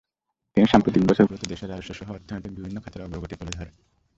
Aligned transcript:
তিনি 0.57 0.65
সাম্প্রতিক 0.67 1.03
বছরগুলোতে 1.07 1.45
দেশের 1.47 1.69
রাজস্বসহ 1.69 2.07
অর্থনৈতিক 2.11 2.51
বিভিন্ন 2.55 2.77
খাতের 2.81 3.05
অগ্রগতি 3.05 3.35
তুলে 3.35 3.51
ধরেন। 3.51 3.73